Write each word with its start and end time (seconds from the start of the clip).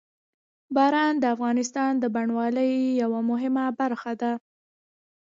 باران 0.75 1.13
د 1.19 1.25
افغانستان 1.35 1.91
د 1.99 2.05
بڼوالۍ 2.15 2.71
یوه 3.01 3.19
مهمه 3.29 3.65
برخه 3.79 4.11
ده. 4.21 4.31